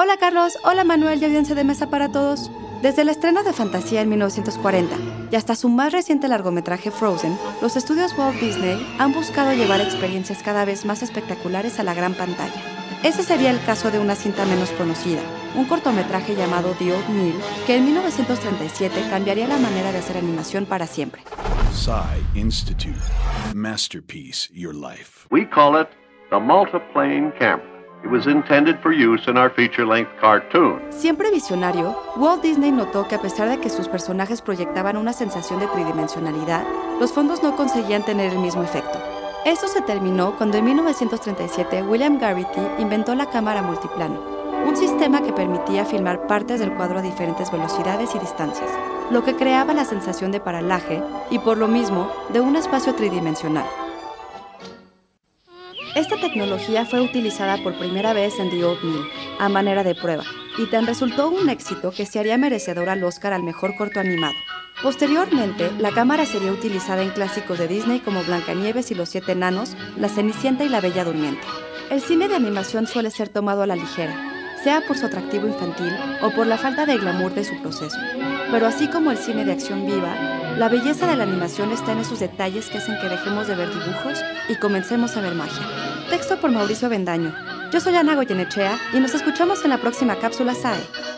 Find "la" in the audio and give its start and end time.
11.82-11.94, 19.48-19.58, 43.14-43.30, 49.74-49.84, 65.80-65.90, 69.96-70.08, 70.68-70.80, 73.66-73.74, 76.46-76.58, 80.58-80.68, 81.16-81.22, 89.70-89.78